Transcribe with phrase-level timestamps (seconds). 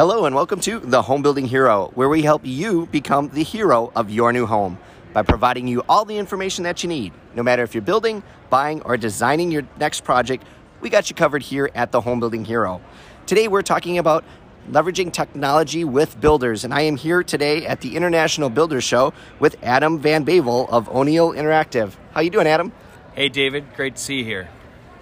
[0.00, 3.92] Hello, and welcome to The Home Building Hero, where we help you become the hero
[3.94, 4.78] of your new home
[5.12, 7.12] by providing you all the information that you need.
[7.34, 10.46] No matter if you're building, buying, or designing your next project,
[10.80, 12.80] we got you covered here at The Home Building Hero.
[13.26, 14.24] Today, we're talking about
[14.70, 19.54] leveraging technology with builders, and I am here today at the International Builders Show with
[19.62, 21.92] Adam Van Bavel of O'Neill Interactive.
[22.12, 22.72] How you doing, Adam?
[23.14, 23.66] Hey, David.
[23.76, 24.48] Great to see you here.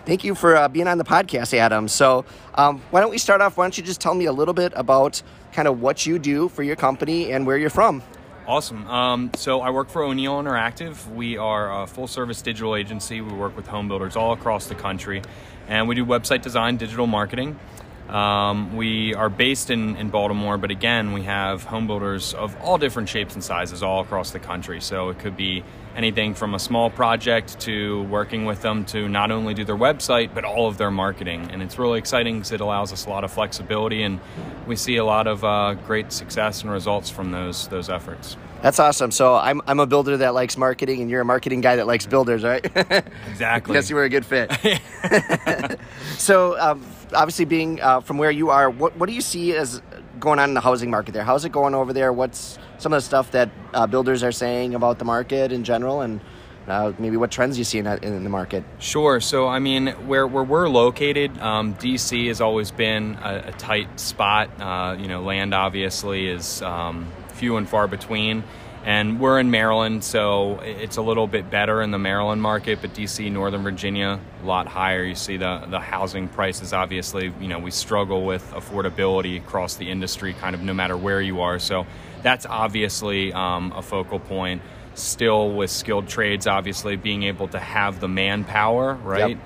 [0.09, 1.86] Thank you for uh, being on the podcast, Adam.
[1.86, 3.58] So, um, why don't we start off?
[3.58, 5.22] Why don't you just tell me a little bit about
[5.52, 8.03] kind of what you do for your company and where you're from?
[8.46, 8.86] Awesome.
[8.86, 11.14] Um, so, I work for O'Neill Interactive.
[11.14, 13.21] We are a full service digital agency.
[13.21, 15.21] We work with home builders all across the country,
[15.68, 17.61] and we do website design, digital marketing.
[18.08, 22.79] Um, we are based in, in Baltimore, but again, we have home builders of all
[22.79, 24.80] different shapes and sizes all across the country.
[24.80, 25.62] So it could be
[25.94, 30.32] anything from a small project to working with them to not only do their website,
[30.32, 31.50] but all of their marketing.
[31.50, 34.20] And it's really exciting because it allows us a lot of flexibility, and
[34.66, 38.36] we see a lot of uh, great success and results from those, those efforts.
[38.62, 39.11] That's awesome.
[39.11, 42.06] So I'm, I'm a builder that likes marketing, and you're a marketing guy that likes
[42.06, 42.64] builders, right?
[43.28, 43.74] exactly.
[43.74, 44.50] Guess you were a good fit.
[46.18, 49.83] so um, obviously, being uh, from where you are, what what do you see as
[50.19, 51.25] going on in the housing market there?
[51.25, 52.12] How's it going over there?
[52.12, 56.01] What's some of the stuff that uh, builders are saying about the market in general,
[56.01, 56.20] and
[56.69, 58.64] uh, maybe what trends you see in, in the market?
[58.79, 59.20] Sure.
[59.20, 63.98] So, I mean, where, where we're located, um, DC has always been a, a tight
[63.98, 64.51] spot.
[64.61, 68.45] Uh, you know, land obviously is um, few and far between.
[68.84, 72.94] And we're in Maryland, so it's a little bit better in the Maryland market, but
[72.94, 75.02] DC, Northern Virginia, a lot higher.
[75.02, 79.90] You see the, the housing prices, obviously, you know, we struggle with affordability across the
[79.90, 81.58] industry, kind of no matter where you are.
[81.58, 81.86] So
[82.22, 84.62] that's obviously um, a focal point.
[84.94, 89.30] Still, with skilled trades, obviously, being able to have the manpower, right?
[89.30, 89.38] Yep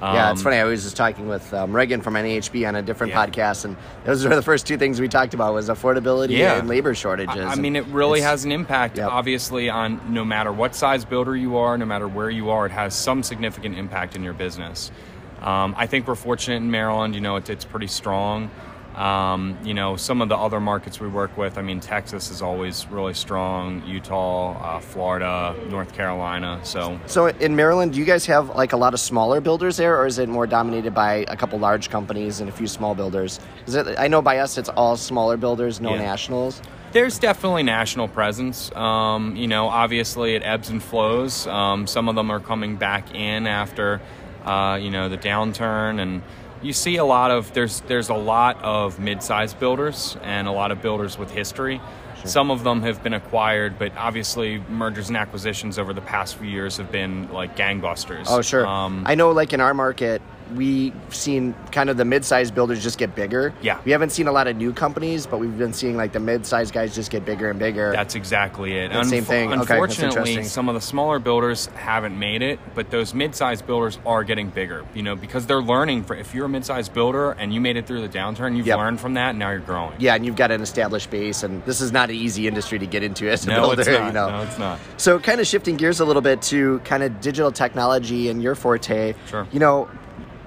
[0.00, 0.56] um, yeah, it's um, funny.
[0.56, 3.26] I was just talking with um, Reagan from NAHB on a different yeah.
[3.26, 6.58] podcast, and those were the first two things we talked about was affordability yeah.
[6.58, 7.36] and labor shortages.
[7.36, 9.10] I, I mean, it really has an impact, yep.
[9.10, 12.72] obviously, on no matter what size builder you are, no matter where you are, it
[12.72, 14.92] has some significant impact in your business.
[15.40, 17.14] Um, I think we're fortunate in Maryland.
[17.14, 18.50] You know, it, it's pretty strong.
[18.98, 22.42] Um, you know, some of the other markets we work with, I mean, Texas is
[22.42, 26.58] always really strong, Utah, uh, Florida, North Carolina.
[26.64, 29.96] So, so in Maryland, do you guys have like a lot of smaller builders there,
[29.96, 33.38] or is it more dominated by a couple large companies and a few small builders?
[33.68, 36.02] It, I know by us, it's all smaller builders, no yeah.
[36.02, 36.60] nationals.
[36.90, 38.74] There's definitely national presence.
[38.74, 41.46] Um, you know, obviously it ebbs and flows.
[41.46, 44.00] Um, some of them are coming back in after,
[44.44, 46.22] uh, you know, the downturn and
[46.62, 50.70] you see a lot of there's there's a lot of mid-sized builders and a lot
[50.70, 51.80] of builders with history.
[52.16, 52.26] Sure.
[52.26, 56.48] Some of them have been acquired, but obviously mergers and acquisitions over the past few
[56.48, 58.26] years have been like gangbusters.
[58.28, 58.66] Oh, sure.
[58.66, 60.20] Um, I know, like in our market,
[60.54, 63.52] we've seen kind of the mid-sized builders just get bigger.
[63.62, 63.80] Yeah.
[63.84, 66.72] We haven't seen a lot of new companies, but we've been seeing like the mid-sized
[66.72, 67.92] guys just get bigger and bigger.
[67.92, 68.90] That's exactly it.
[68.92, 69.52] Unf- same thing.
[69.52, 74.24] Unfortunately, okay, some of the smaller builders haven't made it, but those mid-sized builders are
[74.24, 74.84] getting bigger.
[74.94, 76.04] You know, because they're learning.
[76.04, 78.78] For if you're a mid-sized builder and you made it through the downturn, you've yep.
[78.78, 79.94] learned from that, and now you're growing.
[79.98, 82.86] Yeah, and you've got an established base, and this is not an easy industry to
[82.86, 83.80] get into as a no, builder.
[83.80, 84.06] It's not.
[84.06, 84.28] You know?
[84.30, 84.80] No, it's not.
[84.96, 88.54] So, kind of shifting gears a little bit to kind of digital technology and your
[88.54, 89.14] forte.
[89.26, 89.46] Sure.
[89.52, 89.88] You know,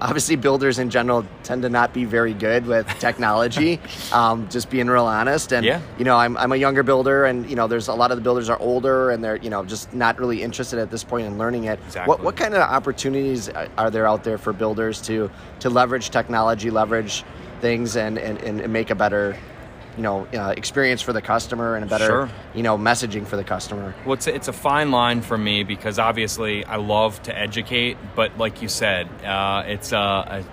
[0.02, 3.80] obviously builders in general tend to not be very good with technology
[4.12, 5.80] um, just being real honest and yeah.
[5.98, 8.22] you know I'm, I'm a younger builder and you know there's a lot of the
[8.22, 11.38] builders are older and they're you know just not really interested at this point in
[11.38, 12.08] learning it exactly.
[12.08, 13.48] what, what kind of opportunities
[13.78, 15.30] are there out there for builders to
[15.60, 17.24] to leverage technology leverage
[17.60, 19.38] things and, and, and make a better
[19.96, 22.30] you know uh, experience for the customer and a better sure.
[22.54, 25.64] you know messaging for the customer well it's a, it's a fine line for me
[25.64, 30.44] because obviously i love to educate but like you said uh, it's a, a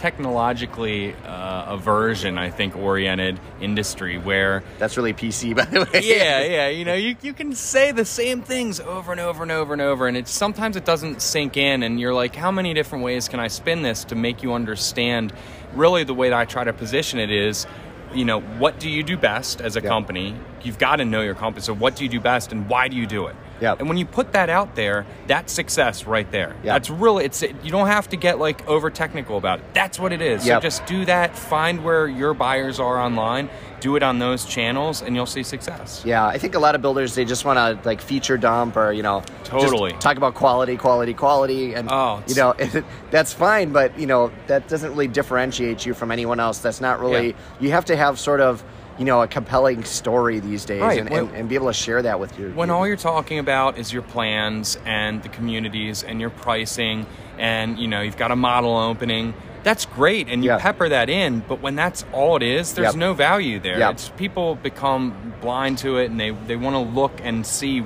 [0.00, 6.00] technologically uh, aversion, I think, oriented industry where that's really PC, by the way.
[6.02, 6.68] yeah, yeah.
[6.68, 9.82] You know, you you can say the same things over and over and over and
[9.82, 13.28] over, and it's sometimes it doesn't sink in, and you're like, how many different ways
[13.28, 15.34] can I spin this to make you understand?
[15.74, 17.66] Really, the way that I try to position it is
[18.14, 20.34] you know, what do you do best as a company?
[20.62, 21.62] You've got to know your company.
[21.62, 23.36] So, what do you do best, and why do you do it?
[23.60, 23.76] Yeah.
[23.78, 26.50] And when you put that out there, that's success right there.
[26.50, 26.64] Yep.
[26.64, 29.74] That's really it's you don't have to get like over technical about it.
[29.74, 30.46] That's what it is.
[30.46, 30.58] Yep.
[30.58, 35.02] So just do that, find where your buyers are online, do it on those channels
[35.02, 36.02] and you'll see success.
[36.04, 38.92] Yeah, I think a lot of builders they just want to like feature dump or,
[38.92, 42.54] you know, totally talk about quality, quality, quality and oh, you know,
[43.10, 46.58] that's fine, but you know, that doesn't really differentiate you from anyone else.
[46.58, 47.36] That's not really yeah.
[47.60, 48.62] you have to have sort of
[49.00, 51.00] you know a compelling story these days right.
[51.00, 53.78] and, and, and, be able to share that with you when all you're talking about
[53.78, 57.06] is your plans and the communities and your pricing
[57.40, 59.34] and you know you've got a model opening.
[59.62, 60.58] That's great, and you Yeah.
[60.58, 61.42] pepper that in.
[61.46, 62.94] But when that's all it is, there's Yep.
[62.96, 63.78] no value there.
[63.78, 63.90] Yep.
[63.92, 67.82] It's people become blind to it, and they they want to look and see.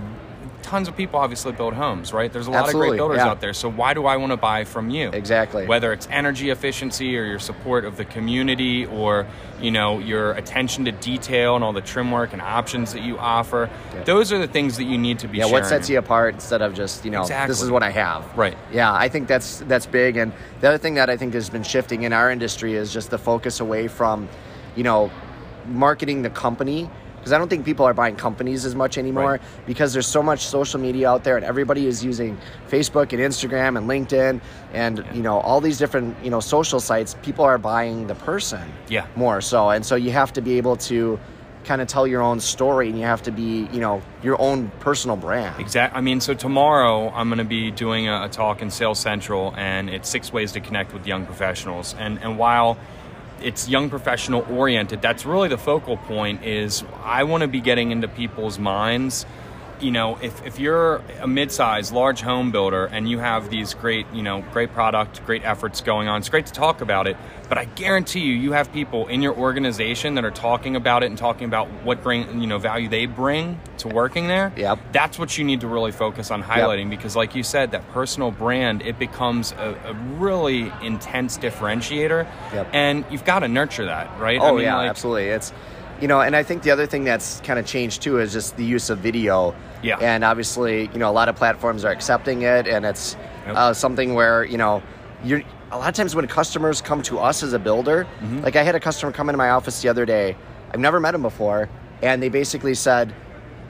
[0.64, 2.32] Tons of people obviously build homes, right?
[2.32, 3.28] There's a lot of great builders yeah.
[3.28, 3.52] out there.
[3.52, 5.10] So why do I want to buy from you?
[5.10, 5.66] Exactly.
[5.66, 9.26] Whether it's energy efficiency or your support of the community or,
[9.60, 13.18] you know, your attention to detail and all the trim work and options that you
[13.18, 13.68] offer.
[13.92, 14.04] Yeah.
[14.04, 16.62] Those are the things that you need to be yeah, what sets you apart instead
[16.62, 18.24] of just you know this is what I have.
[18.34, 18.56] Right.
[18.72, 20.16] Yeah, I think that's that's big.
[20.16, 20.32] And
[20.62, 23.18] the other thing that I think has been shifting in our industry is just the
[23.18, 24.30] focus away from,
[24.76, 25.10] you know,
[25.66, 26.88] marketing the company.
[27.24, 29.40] Because I don't think people are buying companies as much anymore Right.
[29.66, 32.36] because there's so much social media out there and everybody is using
[32.70, 34.42] Facebook and Instagram and LinkedIn
[34.74, 37.16] and you know all these different you know social sites.
[37.22, 39.06] People are buying the person Yeah.
[39.16, 41.18] more so, and so you have to be able to
[41.64, 44.70] kind of tell your own story and you have to be you know your own
[44.80, 45.58] personal brand.
[45.58, 45.96] Exactly.
[45.96, 49.54] I mean, so tomorrow I'm going to be doing a, a talk in Sales Central,
[49.56, 51.94] and it's six ways to connect with young professionals.
[51.98, 52.76] And and while
[53.40, 56.44] it's young professional oriented, that's really the focal point.
[56.44, 59.26] Is I want to be getting into people's minds.
[59.80, 64.06] You know, if, if you're a mid-sized, large home builder and you have these great,
[64.12, 67.16] you know, great product, great efforts going on, it's great to talk about it.
[67.48, 71.06] But I guarantee you, you have people in your organization that are talking about it
[71.06, 74.78] and talking about what bring, you know, value they bring to working there Yep.
[74.92, 78.30] that's what you need to really focus on highlighting because like you said that personal
[78.30, 82.68] brand it becomes a, a really intense differentiator Yep.
[82.72, 85.26] and you've got to nurture that right Oh I mean, yeah, like, absolutely.
[85.28, 85.52] It's
[86.00, 88.56] you know, and I think the other thing that's kind of changed too is just
[88.56, 89.54] the use of video.
[89.82, 89.98] Yeah.
[90.00, 93.56] And obviously, you know, a lot of platforms are accepting it, and it's Yep.
[93.56, 94.82] uh, something where you know,
[95.22, 98.40] you're a lot of times when customers come to us as a builder, Mm-hmm.
[98.42, 100.36] like I had a customer come into my office the other day.
[100.72, 101.68] I've never met him before,
[102.02, 103.14] and they basically said,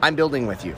[0.03, 0.75] "I'm building with you."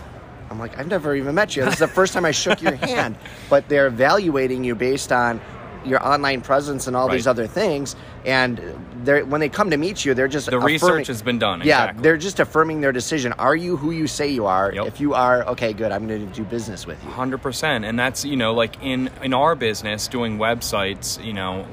[0.49, 1.65] I'm like, I've never even met you.
[1.65, 3.17] This is the first time I shook your hand.
[3.51, 5.41] But they're evaluating you based on
[5.85, 7.97] your online presence and all these other things.
[8.27, 8.61] And
[9.05, 11.85] they're when they come to meet you, they're just the research has been done Yeah,
[11.85, 12.03] exactly.
[12.03, 13.33] they're just affirming their decision.
[13.35, 14.73] Are you who you say you are?
[14.73, 14.87] Yep.
[14.87, 15.93] If you are, okay, good.
[15.93, 17.11] I'm going to do business with you.
[17.11, 21.67] Hundred percent, and that's you know like in in our business doing websites, you know,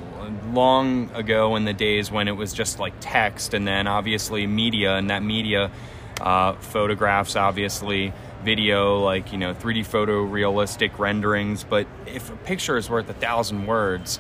[0.52, 4.96] long ago in the days when it was just like text, and then obviously media,
[4.96, 5.72] and that media,
[6.22, 8.14] uh, photographs, obviously
[8.44, 11.64] video, like you know, 3D photo realistic renderings.
[11.64, 14.20] But if a picture is worth a thousand words,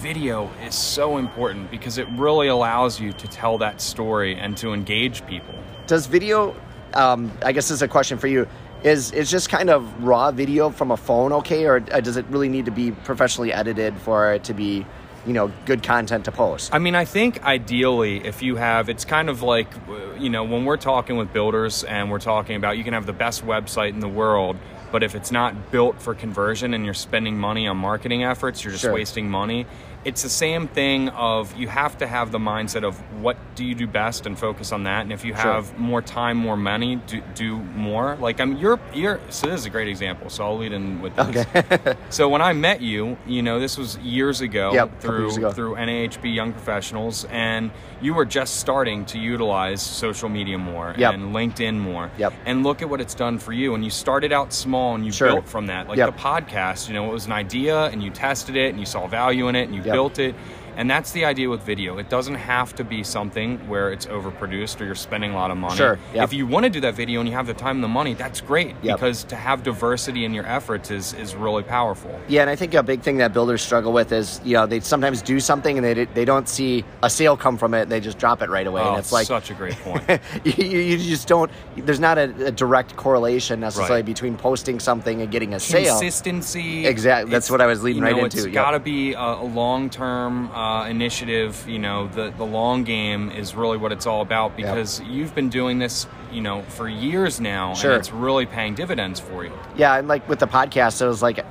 [0.00, 4.72] video is so important because it really allows you to tell that story and to
[4.72, 5.54] engage people.
[5.86, 6.56] Does video?
[6.94, 8.48] Um, I guess this is a question for you.
[8.82, 12.24] Is is just kind of raw video from a phone okay, or uh, does it
[12.30, 14.86] really need to be professionally edited for it to be,
[15.26, 16.74] you know, good content to post?
[16.74, 20.44] I mean, I think ideally, if you have, it's kind of like, uh, you know,
[20.44, 23.90] when we're talking with builders and we're talking about you can have the best website
[23.90, 24.56] in the world,
[24.90, 28.72] but if it's not built for conversion and you're spending money on marketing efforts, you're
[28.72, 28.94] just Sure.
[28.94, 29.66] wasting money.
[30.02, 33.74] It's the same thing of you have to have the mindset of what do you
[33.74, 35.02] do best and focus on that.
[35.02, 35.42] And if you Sure.
[35.52, 38.16] have more time, more money, do, do more.
[38.18, 39.20] Like I'm, you're, you're.
[39.28, 40.30] So this is a great example.
[40.30, 41.46] So I'll lead in with this.
[41.54, 41.94] Okay.
[42.08, 45.52] So when I met you, you know, this was years ago Yep, through years ago.
[45.52, 47.70] through NAHB Young Professionals, and
[48.00, 51.14] you were just starting to utilize social media more Yep.
[51.14, 52.10] and LinkedIn more.
[52.18, 52.32] Yep.
[52.46, 53.74] And look at what it's done for you.
[53.74, 55.28] And you started out small and you Sure.
[55.28, 55.88] built from that.
[55.88, 56.16] Like Yep.
[56.16, 59.06] the podcast, you know, it was an idea and you tested it and you saw
[59.06, 59.94] value in it and you Yep.
[59.94, 60.36] built it.
[60.80, 61.98] And that's the idea with video.
[61.98, 65.58] It doesn't have to be something where it's overproduced or you're spending a lot of
[65.58, 65.76] money.
[65.76, 66.24] Sure, yep.
[66.24, 68.14] If you want to do that video and you have the time and the money,
[68.14, 68.96] that's great Yep.
[68.96, 72.18] because to have diversity in your efforts is is really powerful.
[72.28, 74.80] Yeah, and I think a big thing that builders struggle with is, you know, they
[74.80, 77.90] sometimes do something and they they don't see a sale come from it.
[77.90, 80.02] They just drop it right away, Oh, and it's like such a great point.
[80.44, 81.50] you, you just don't.
[81.76, 84.06] There's not a, a direct correlation necessarily Right.
[84.14, 85.90] between posting something and getting a sale.
[85.98, 86.86] Consistency.
[86.86, 88.54] Exactly, that's what I was leading you know, right It's into, yep.
[88.64, 91.64] got to be a, a long-term uh, initiative.
[91.68, 95.48] You know, the the long game is really what it's all about because you've been
[95.48, 97.92] doing this, you know, for years now, Sure.
[97.92, 99.52] and it's really paying dividends for you.
[99.76, 101.44] Yeah, and like with the podcast, it was like,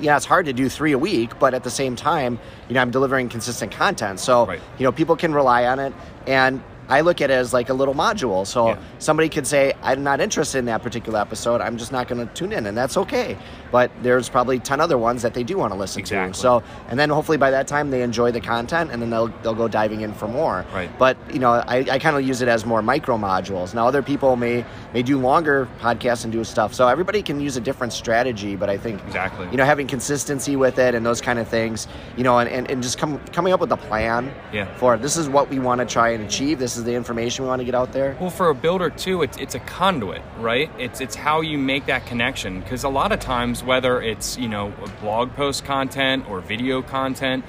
[0.00, 2.80] yeah, it's hard to do three a week, but at the same time, you know,
[2.82, 4.60] I'm delivering consistent content, so Right.
[4.78, 5.92] you know, people can rely on it,
[6.26, 8.46] and I look at it as like a little module.
[8.46, 8.76] So Yeah.
[8.98, 11.60] somebody could say, I'm not interested in that particular episode.
[11.60, 13.36] I'm just not going to tune in, and that's okay.
[13.72, 16.32] But there's probably ten other ones that they do want to listen Exactly.
[16.32, 16.38] to.
[16.38, 19.54] So, and then hopefully by that time they enjoy the content, and then they'll they'll
[19.54, 20.64] go diving in for more.
[20.72, 20.90] Right.
[20.98, 23.74] But you know, I, I kind of use it as more micro modules.
[23.74, 24.64] Now, other people may
[24.94, 26.74] may do longer podcasts and do stuff.
[26.74, 28.54] So everybody can use a different strategy.
[28.54, 29.48] But I think Exactly.
[29.50, 32.70] you know, having consistency with it and those kind of things, you know, and, and,
[32.70, 34.66] and just come, coming up with a plan Yeah.
[34.76, 36.58] for this is what we want to try and achieve.
[36.58, 38.16] This This is the information we want to get out there.
[38.20, 40.68] Well, for a builder too, it's it's a conduit, right?
[40.78, 44.48] It's it's how you make that connection because a lot of times, whether it's you
[44.48, 47.44] know blog post content or video content,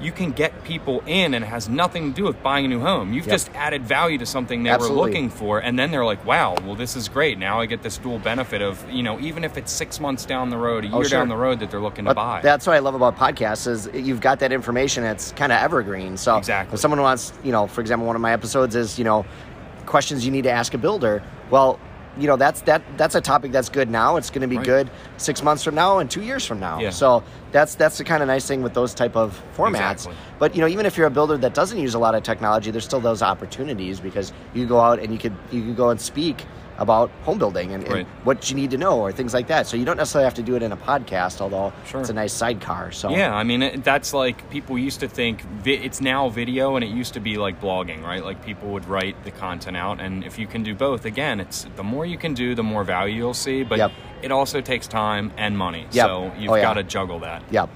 [0.00, 2.80] you can get people in and it has nothing to do with buying a new
[2.80, 3.12] home.
[3.14, 3.32] You've Yep.
[3.32, 4.98] just added value to something they Absolutely.
[5.00, 7.38] were looking for and then they're like, "Wow, well this is great.
[7.38, 10.50] Now I get this dual benefit of, you know, even if it's 6 months down
[10.50, 11.18] the road, a oh, year Oh, sure.
[11.20, 13.88] down the road that they're looking to buy." that's what I love about podcasts is
[13.94, 16.16] you've got that information that's kind of evergreen.
[16.18, 16.74] So Exactly.
[16.74, 19.24] if someone wants, you know, for example, one of my episodes is, you know,
[19.86, 21.22] questions you need to ask a builder.
[21.50, 21.78] Well,
[22.18, 24.16] you know, that's that that's a topic that's good now.
[24.16, 24.66] It's going to be Right.
[24.66, 26.78] good 6 months from now and 2 years from now.
[26.80, 26.90] Yeah.
[26.90, 29.92] So that's that's the kind of nice thing with those type of formats.
[29.92, 30.14] Exactly.
[30.38, 32.70] But you know, even if you're a builder that doesn't use a lot of technology,
[32.70, 36.00] there's still those opportunities because you go out and you could you could go and
[36.00, 36.44] speak
[36.78, 38.06] about home building and, and Right.
[38.24, 39.66] what you need to know or things like that.
[39.66, 42.00] So you don't necessarily have to do it in a podcast, although Sure.
[42.00, 42.92] it's a nice sidecar.
[42.92, 46.76] So Yeah, I mean it, that's like people used to think vi- it's now video,
[46.76, 48.22] and it used to be like blogging, right?
[48.24, 51.66] Like people would write the content out, and if you can do both, again, it's
[51.76, 53.62] the more you can do, the more value you'll see.
[53.62, 53.92] But Yep.
[54.22, 56.06] it also takes time and money, Yep.
[56.06, 56.62] so you've Oh, yeah.
[56.62, 57.42] got to juggle that.
[57.50, 57.66] Yeah.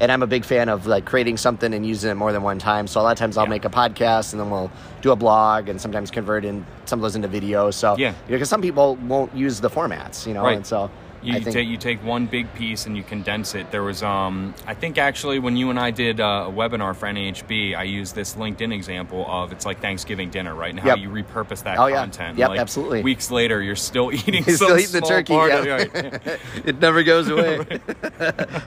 [0.00, 2.58] And I'm a big fan of like creating something and using it more than one
[2.58, 2.86] time.
[2.86, 3.50] So a lot of times I'll Yeah.
[3.50, 4.70] make a podcast and then we'll
[5.02, 7.74] do a blog and sometimes convert in some of those into videos.
[7.74, 8.14] So Yeah.
[8.26, 10.56] because some people won't use the formats, you know, Right.
[10.56, 10.90] and so
[11.22, 13.70] You, you think take you take one big piece and you condense it.
[13.70, 17.06] There was, um, I think actually when you and I did uh, a webinar for
[17.08, 20.70] NAHB, I used this LinkedIn example of it's like Thanksgiving dinner, right?
[20.70, 20.98] And how Yep.
[20.98, 22.00] you repurpose that Oh, yeah.
[22.00, 22.38] content.
[22.38, 23.02] Yep, like, absolutely.
[23.02, 25.46] Weeks later, you're still eating You're some still eating the turkey, yeah.
[25.58, 25.94] of it.
[26.24, 26.40] Right.
[26.64, 27.66] it never goes away.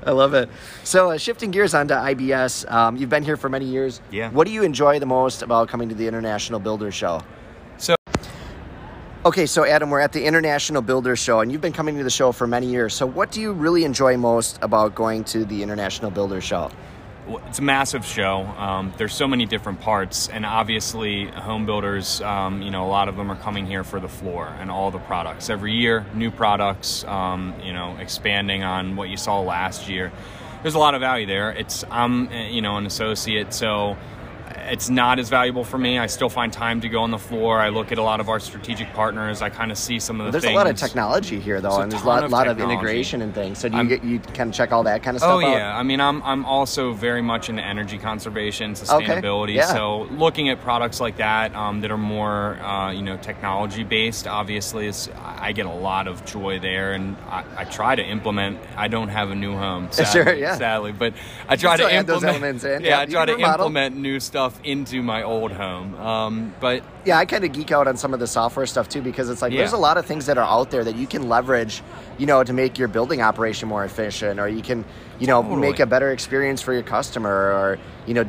[0.06, 0.50] I love it.
[0.84, 4.00] So, uh, shifting gears onto IBS, um, you've been here for many years.
[4.12, 4.30] Yeah.
[4.30, 7.24] What do you enjoy the most about coming to the International Builder Show?
[9.26, 12.10] Okay, so Adam, we're at the International Builder Show, and you've been coming to the
[12.10, 12.94] show for many years.
[12.94, 16.70] So, what do you really enjoy most about going to the International Builder Show?
[17.48, 18.42] It's a massive show.
[18.42, 23.08] Um, there's so many different parts, and obviously, home builders, um, you know, a lot
[23.08, 25.50] of them are coming here for the floor and all the products.
[25.50, 30.12] Every year, new products, um, you know, expanding on what you saw last year.
[30.64, 31.52] There's a lot of value there.
[31.52, 33.96] It's I'm, uh, you know, an associate, so
[34.70, 36.00] it's not as valuable for me.
[36.00, 37.60] I still find time to go on the floor.
[37.60, 39.42] I look at a lot of our strategic partners.
[39.42, 40.54] I kind of see some of the There's things.
[40.54, 42.60] a lot of technology here, though, There's a and there's a lot, of lot of
[42.60, 43.60] integration and things.
[43.60, 45.46] So, do you I'm- get you kind of check all that kind of stuff Oh
[45.46, 45.52] out?
[45.58, 49.56] yeah, I mean I'm I'm also very much into energy conservation, sustainability.
[49.56, 49.66] yeah.
[49.74, 54.28] So looking at products like that um, that are more uh, you know technology based,
[54.28, 55.10] obviously, is
[55.44, 58.60] I get a lot of joy there, and I, I try to implement.
[58.78, 60.56] I don't have a new home, sadly, Sure, yeah.
[60.56, 61.14] sadly, but
[61.50, 62.24] I try to implement.
[62.24, 62.82] elements in.
[62.82, 63.66] Yeah, Yeah, I try to remodel.
[63.68, 65.96] implement new stuff into my old home.
[65.96, 69.02] Um, but Yeah, I kind of geek out on some of the software stuff too
[69.02, 69.60] because it's like Yeah.
[69.60, 71.84] there's a lot of things that are out there that you can leverage,
[72.18, 74.86] you know, to make your building operation more efficient, or you can,
[75.20, 75.60] you know, Totally.
[75.62, 78.26] make a better experience for your customer, or you know,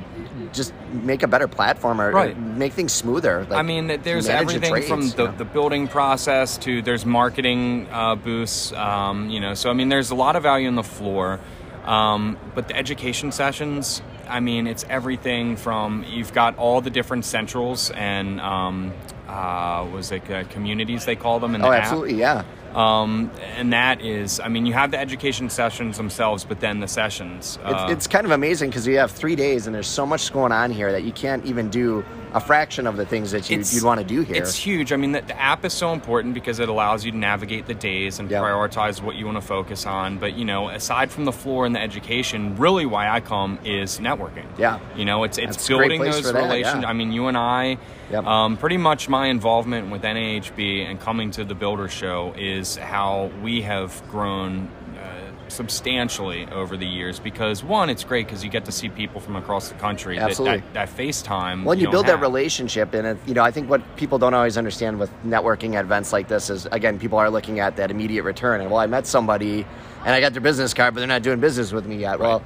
[0.52, 3.46] just make a better platform, or, or make things smoother.
[3.48, 5.32] Like, I mean, there's the everything trades, from you the, know?
[5.36, 8.72] the building process to there's marketing uh, booths.
[8.72, 11.38] Um, you know, so I mean, there's a lot of value in the floor.
[11.84, 17.24] Um, but the education sessions, I mean, it's everything from you've got all the different
[17.24, 18.92] centrals and um,
[19.28, 21.82] uh, was it uh, communities they call them in the oh, app.
[21.82, 22.44] absolutely, yeah.
[22.74, 26.88] Um, and that is, I mean, you have the education sessions themselves, but then the
[26.88, 27.58] sessions.
[27.62, 30.32] Uh, It's, it's kind of amazing because you have three days and there's so much
[30.32, 33.58] going on here that you can't even do a fraction of the things that you,
[33.58, 34.34] you'd want to do here.
[34.36, 34.92] It's huge.
[34.92, 37.74] I mean, the, the app is so important because it allows you to navigate the
[37.74, 38.42] days and Yep.
[38.42, 40.18] prioritize what you want to focus on.
[40.18, 44.00] But you know, aside from the floor and the education, really why I come is
[44.00, 44.46] networking.
[44.58, 44.80] Yeah.
[44.96, 46.82] You know, it's it's That's building those relations.
[46.82, 46.88] yeah.
[46.88, 47.78] I mean, you and I.
[48.10, 48.24] Yep.
[48.24, 53.30] Um, pretty much my involvement with NAHB and coming to the Builder Show is how
[53.42, 54.68] we have grown
[55.48, 57.18] substantially over the years.
[57.20, 60.58] Because one, it's great because you get to see people from across the country Absolutely.
[60.58, 61.64] that, that, that FaceTime.
[61.64, 64.34] Well, you don't build that relationship, and it, you know, I think what people don't
[64.34, 67.90] always understand with networking at events like this is, again, people are looking at that
[67.90, 68.60] immediate return.
[68.60, 69.66] And well, I met somebody,
[70.04, 72.18] and I got their business card, but they're not doing business with me yet.
[72.18, 72.42] Well,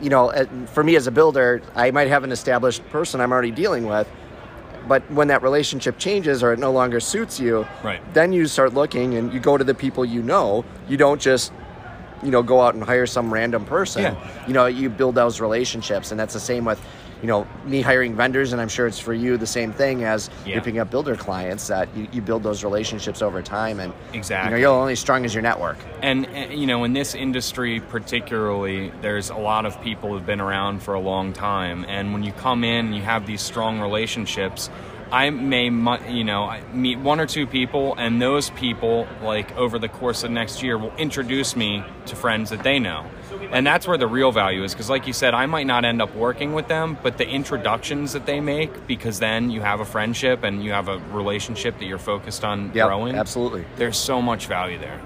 [0.00, 3.32] you know, uh, for me as a builder, I might have an established person I'm
[3.32, 4.08] already dealing with,
[4.86, 8.00] but when that relationship changes or it no longer suits you, Right.
[8.12, 10.64] then you start looking and you go to the people you know.
[10.88, 11.52] You don't just
[12.24, 14.46] you know go out and hire some random person Yeah.
[14.46, 16.80] you know you build those relationships and that's the same with
[17.22, 20.30] you know me hiring vendors and i'm sure it's for you the same thing as
[20.44, 20.54] Yeah.
[20.54, 24.18] you're picking up builder clients that you, you build those relationships over time and you
[24.18, 24.50] Exactly.
[24.52, 27.80] know you're only as strong as your network And, uh, you know, in this industry
[27.80, 31.84] particularly, there's a lot of people who've been around for a long time.
[31.88, 34.68] And when you come in and you have these strong relationships,
[35.14, 35.66] I may,
[36.10, 40.32] you know, meet one or two people, and those people, like over the course of
[40.32, 43.06] next year, will introduce me to friends that they know.
[43.52, 46.02] And that's where the real value is, because, like you said, I might not end
[46.02, 49.84] up working with them, but the introductions that they make, because then you have a
[49.84, 53.14] friendship and you have a relationship that you're focused on Yep, growing.
[53.14, 53.64] absolutely.
[53.76, 55.00] There's so much value there.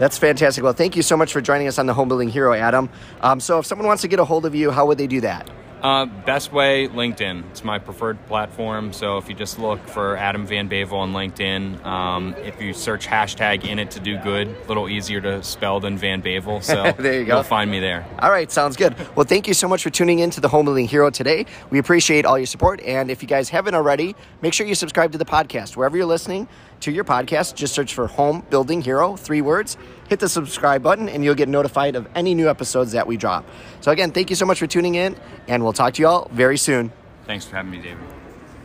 [0.00, 0.64] That's fantastic.
[0.64, 2.88] Well, thank you so much for joining us on the Home Building Hero, Adam.
[3.20, 5.20] Um, so, if someone wants to get a hold of you, how would they do
[5.20, 5.48] that?
[5.86, 7.48] Uh, best way, LinkedIn.
[7.50, 8.92] It's my preferred platform.
[8.92, 13.06] So if you just look for Adam Van Bavel on LinkedIn, um, if you search
[13.06, 16.60] hashtag in it to do good, a little easier to spell than Van Bavel.
[16.60, 17.34] So There you go.
[17.34, 18.04] You'll find me there.
[18.18, 18.96] All right, sounds good.
[19.14, 21.46] Well, thank you so much for tuning in to the Home Building Hero today.
[21.70, 22.80] We appreciate all your support.
[22.80, 25.76] And if you guys haven't already, make sure you subscribe to the podcast.
[25.76, 26.48] Wherever you're listening
[26.80, 29.76] to your podcast, just search for Home Building Hero, three words.
[30.08, 33.44] Hit the subscribe button, and you'll get notified of any new episodes that we drop.
[33.80, 35.16] So, again, thank you so much for tuning in,
[35.48, 36.92] and we'll talk to you all very soon.
[37.24, 38.04] Thanks for having me, David.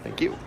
[0.03, 0.37] Thank you.